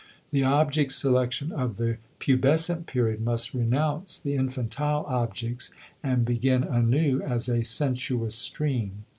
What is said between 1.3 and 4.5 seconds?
of the pubescent period must renounce the